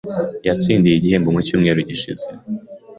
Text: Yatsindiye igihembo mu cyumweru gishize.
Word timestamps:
Yatsindiye 0.47 0.95
igihembo 0.97 1.29
mu 1.35 1.41
cyumweru 1.47 1.79
gishize. 1.89 2.25